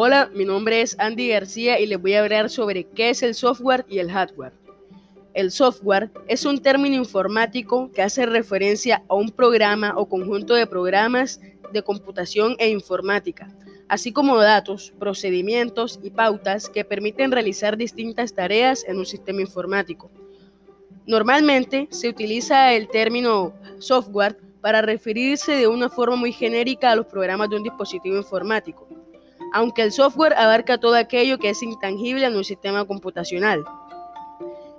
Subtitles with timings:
[0.00, 3.34] Hola, mi nombre es Andy García y les voy a hablar sobre qué es el
[3.34, 4.52] software y el hardware.
[5.34, 10.68] El software es un término informático que hace referencia a un programa o conjunto de
[10.68, 11.40] programas
[11.72, 13.52] de computación e informática,
[13.88, 20.12] así como datos, procedimientos y pautas que permiten realizar distintas tareas en un sistema informático.
[21.08, 27.06] Normalmente se utiliza el término software para referirse de una forma muy genérica a los
[27.06, 28.86] programas de un dispositivo informático,
[29.52, 33.64] aunque el software abarca todo aquello que es intangible en un sistema computacional.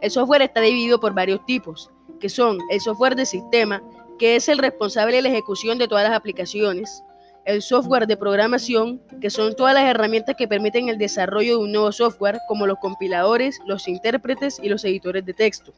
[0.00, 3.82] El software está dividido por varios tipos, que son el software de sistema,
[4.18, 7.02] que es el responsable de la ejecución de todas las aplicaciones,
[7.44, 11.72] el software de programación, que son todas las herramientas que permiten el desarrollo de un
[11.72, 15.72] nuevo software, como los compiladores, los intérpretes y los editores de texto.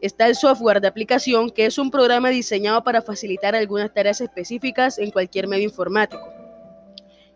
[0.00, 4.98] Está el software de aplicación, que es un programa diseñado para facilitar algunas tareas específicas
[4.98, 6.37] en cualquier medio informático.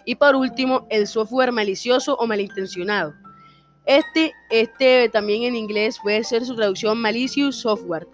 [0.05, 3.15] Y por último, el software malicioso o malintencionado.
[3.87, 8.07] Este, este también en inglés puede ser su traducción malicious software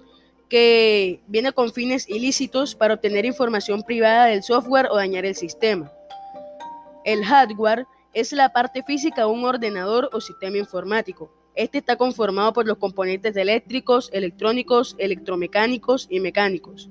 [0.49, 5.93] que viene con fines ilícitos para obtener información privada del software o dañar el sistema.
[7.05, 11.31] El hardware es la parte física de un ordenador o sistema informático.
[11.55, 16.89] Este está conformado por los componentes eléctricos, electrónicos, electromecánicos y mecánicos,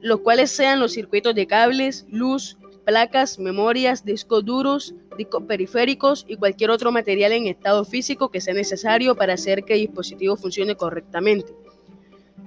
[0.00, 6.36] los cuales sean los circuitos de cables, luz, placas, memorias, discos duros, discos periféricos y
[6.36, 10.74] cualquier otro material en estado físico que sea necesario para hacer que el dispositivo funcione
[10.74, 11.54] correctamente.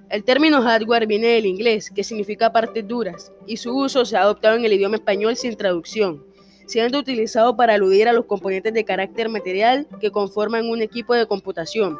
[0.10, 4.22] El término hardware viene del inglés, que significa partes duras, y su uso se ha
[4.22, 6.24] adoptado en el idioma español sin traducción,
[6.68, 11.26] siendo utilizado para aludir a los componentes de carácter material que conforman un equipo de
[11.26, 11.98] computación.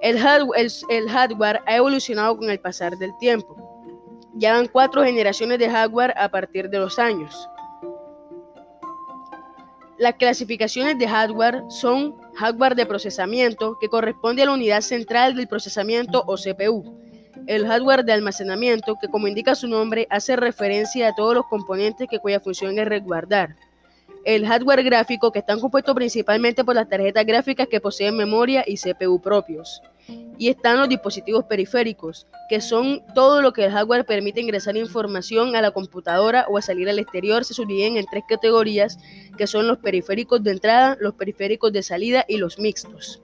[0.00, 3.65] El hardware, ha evolucionado con el pasar del tiempo.
[4.38, 7.48] Ya van cuatro generaciones de hardware a partir de los años.
[9.98, 15.48] Las clasificaciones de hardware son hardware de procesamiento, que corresponde a la unidad central del
[15.48, 17.00] procesamiento o CPU.
[17.46, 22.06] El hardware de almacenamiento, que como indica su nombre, hace referencia a todos los componentes
[22.10, 23.56] que cuya función es resguardar.
[24.24, 28.76] El hardware gráfico, que está compuesto principalmente por las tarjetas gráficas que poseen memoria y
[28.76, 29.80] CPU propios.
[30.38, 35.56] Y están los dispositivos periféricos, que son todo lo que el hardware permite ingresar información
[35.56, 37.44] a la computadora o a salir al exterior.
[37.44, 38.98] Se subdividen en tres categorías,
[39.36, 43.22] que son los periféricos de entrada, los periféricos de salida y los mixtos.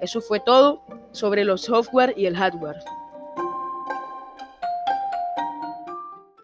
[0.00, 0.82] Eso fue todo
[1.12, 2.76] sobre los software y el hardware.